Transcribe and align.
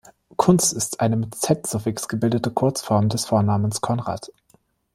Kunz 0.35 0.71
ist 0.71 0.99
eine 0.99 1.15
mit 1.15 1.35
-z-Suffix 1.35 2.07
gebildete 2.07 2.49
Kurzform 2.49 3.07
des 3.09 3.25
Vornamens 3.25 3.81
Konrad. 3.81 4.31